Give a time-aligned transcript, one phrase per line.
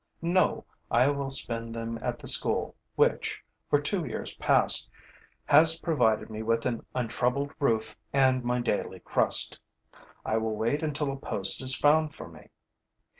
[0.23, 4.89] No, I will spend them at the school which, for two years past,
[5.45, 9.59] has provided me with an untroubled roof and my daily crust.
[10.25, 12.49] I will wait until a post is found for me.